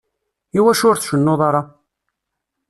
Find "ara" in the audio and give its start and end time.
1.47-1.61